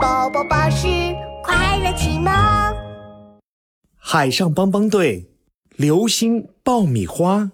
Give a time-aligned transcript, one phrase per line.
[0.00, 0.86] 宝宝巴士
[1.44, 2.32] 快乐启蒙。
[3.98, 5.30] 海上帮帮队，
[5.76, 7.50] 流星爆米花。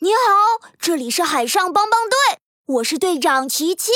[0.00, 2.16] 你好，这里是海上帮帮队，
[2.66, 3.92] 我是队长琪琪。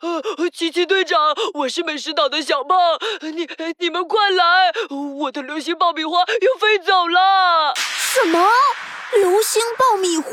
[0.00, 1.18] 呃，琪琪队长，
[1.54, 2.78] 我是美食岛的小胖，
[3.22, 3.48] 你
[3.78, 4.70] 你们快来，
[5.20, 7.72] 我的流星爆米花要飞走了。
[7.76, 8.46] 什么？
[9.14, 10.32] 流星爆米花？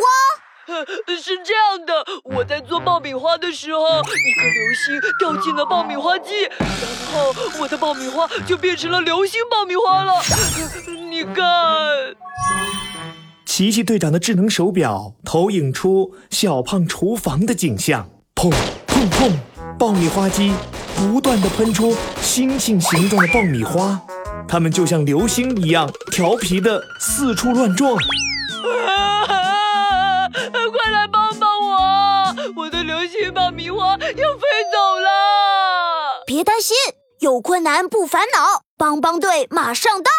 [0.68, 0.84] 呃，
[1.16, 1.94] 是这样的，
[2.24, 6.70] 我在做爆米花的时候，一颗流星掉进了爆米花机，然
[7.14, 10.14] 后我的爆米花就变成了流星爆米花了。
[11.10, 11.46] 你看，
[13.46, 18.52] 奇奇队长的智能手表投影出小胖厨房的景象，砰
[18.88, 19.32] 砰砰。
[19.78, 20.54] 爆米花机
[20.96, 24.00] 不断的喷出星星形状的爆米花，
[24.48, 27.98] 它们就像流星一样调皮的四处乱撞。
[36.46, 36.76] 担心，
[37.20, 40.12] 有困难不烦恼，帮帮队马上到。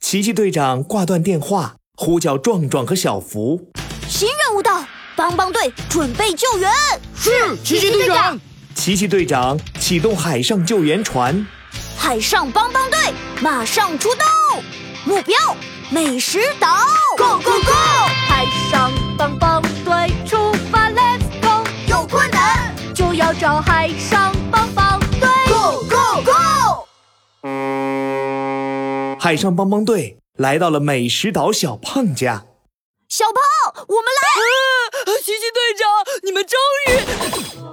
[0.00, 3.72] 奇奇队长挂断电话，呼叫壮壮和小福。
[4.08, 4.84] 新任务到，
[5.16, 6.70] 帮帮队准备救援。
[7.16, 8.38] 是，奇奇队长。
[8.74, 11.46] 奇奇队长启动海上救援船，
[11.96, 12.98] 海上帮帮队
[13.40, 14.62] 马上出动，
[15.04, 15.36] 目标
[15.90, 16.76] 美食岛
[17.16, 17.72] ，Go Go Go！
[18.28, 21.64] 海上帮帮队出发，Let's go！
[21.86, 23.90] 有困难就要找海
[29.22, 32.44] 海上帮帮队来到了美食岛小胖家，
[33.08, 34.20] 小胖，我们来！
[35.04, 35.88] 啊奇奇队长，
[36.24, 36.88] 你们终于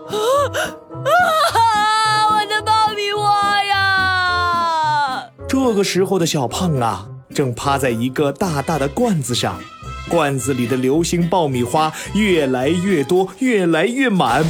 [0.06, 1.10] 啊！
[1.56, 2.38] 啊！
[2.38, 5.26] 我的爆米花呀！
[5.48, 9.60] 这个时候的小胖啊，正趴在一个大大的罐子上，
[10.08, 14.46] 罐子里的流星爆米花越来越多，越来越满，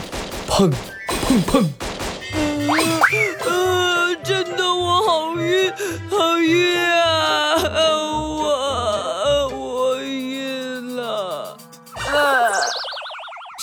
[0.50, 0.70] 砰
[1.08, 1.66] 砰砰！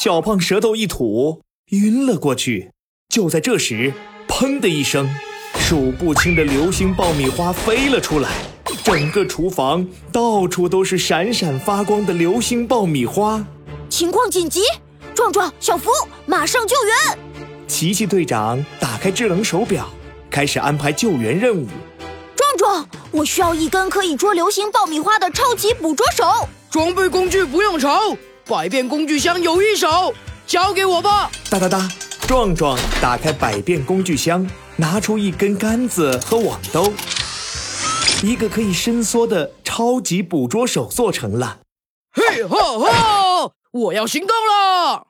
[0.06, 2.70] 小胖舌头一吐，晕了过去。
[3.08, 3.92] 就在这时，
[4.28, 5.12] 砰的一声，
[5.58, 8.30] 数不清的流星爆米花飞了出来，
[8.84, 13.44] 整个厨房到处都是闪闪发光的流星爆米花。
[13.88, 14.60] 情况紧急，
[15.12, 15.90] 壮壮、小福
[16.24, 17.18] 马上救援。
[17.66, 19.88] 奇奇队长打开智能手表，
[20.30, 21.66] 开始安排救援任务。
[22.36, 26.24] 壮壮，我需要一根可以捉流星爆米花的超级捕捉手。
[26.70, 28.16] 装备工具不用愁，
[28.48, 30.14] 百变工具箱有一手，
[30.46, 31.28] 交给我吧。
[31.50, 31.88] 哒哒哒。
[32.28, 36.92] 壮壮打开百变工具箱，拿出一根杆子和网兜，
[38.22, 41.58] 一个可以伸缩的超级捕捉手做成了。
[42.12, 43.50] 嘿哈哈！
[43.72, 45.06] 我要行动了！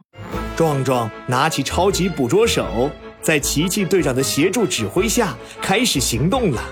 [0.57, 6.63] 壮壮拿起超级捕捉手，在奇奇队长的协助指挥下开始行动了。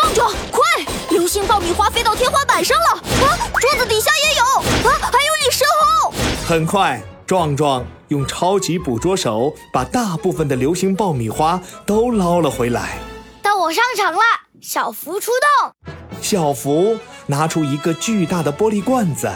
[0.00, 0.62] 壮壮，快！
[1.10, 3.00] 流星爆米花飞到天花板上了！
[3.26, 4.44] 啊，桌子底下也有！
[4.88, 6.12] 啊，还有你身后！
[6.46, 7.02] 很快。
[7.26, 12.96] 壮壮用超级捕捉手把大部分的流星爆米花都捞了回来。
[13.42, 14.20] 到我上场了，
[14.62, 15.92] 小福出动。
[16.22, 19.30] 小福拿出一个巨大的玻璃罐子，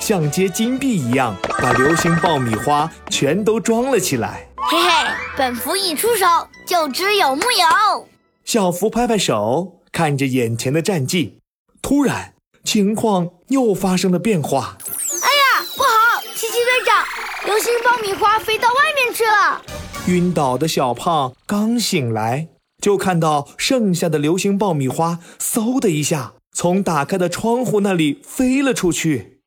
[0.00, 4.48] 像接金币一样，把流星爆米花全都装了起来。
[4.56, 6.26] 嘿嘿，本福一出手
[6.66, 8.08] 就知有木有。
[8.44, 11.38] 小福拍拍手，看着眼前的战绩，
[11.80, 14.76] 突然情况又发生了变化。
[14.82, 16.20] 哎呀，不好！
[16.34, 17.02] 奇奇队长
[17.46, 19.62] 流星爆米花飞到外面去了。
[20.08, 22.48] 晕倒的小胖刚醒来，
[22.82, 29.40] 就看到剩下的流星爆米花，嗖的一下从打开的窗户那里飞了出去。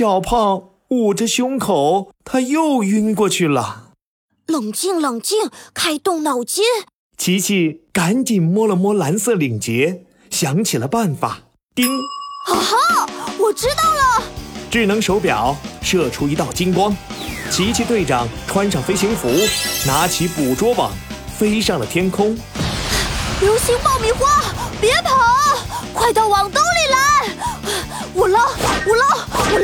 [0.00, 3.90] 小胖捂着胸口，他又晕过去了。
[4.46, 6.64] 冷静，冷静，开动脑筋。
[7.18, 11.40] 琪琪赶紧摸了摸蓝色领结，想起了办法。
[11.74, 11.86] 叮！
[12.48, 13.06] 啊哈，
[13.38, 14.24] 我知道了。
[14.70, 16.96] 智能手表射出一道金光，
[17.50, 19.28] 琪琪队长穿上飞行服，
[19.86, 20.90] 拿起捕捉网，
[21.36, 22.34] 飞上了天空。
[23.42, 24.50] 流星爆米花，
[24.80, 25.19] 别跑，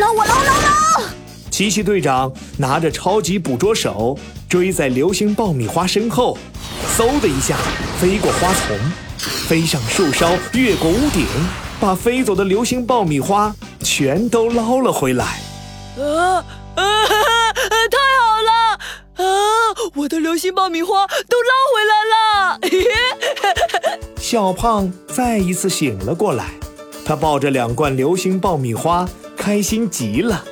[0.06, 0.60] 捞，我捞，我捞，捞
[1.00, 1.08] 捞！
[1.50, 4.16] 奇奇队长拿着超级捕捉手。
[4.48, 6.38] 追在流星爆米花身后，
[6.96, 7.56] 嗖的一下
[8.00, 8.78] 飞过花丛，
[9.48, 11.26] 飞上树梢，越过屋顶，
[11.80, 15.40] 把飞走的流星爆米花全都捞了回来。
[15.98, 16.44] 啊
[16.76, 16.84] 啊！
[17.90, 18.78] 太好了！
[19.16, 19.26] 啊，
[19.96, 22.60] 我的流星爆米花都捞回来了！
[24.20, 26.50] 小胖再一次醒了过来，
[27.04, 29.08] 他抱着两罐流星爆米花，
[29.46, 30.44] 开心极了。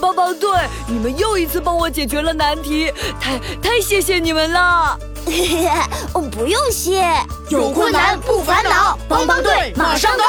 [0.00, 0.48] 帮帮队，
[0.86, 2.88] 你们又一次帮我解决了难题，
[3.20, 4.96] 太太谢谢你们了！
[6.30, 7.12] 不用谢，
[7.48, 10.24] 有困难不烦恼，帮帮队马上到。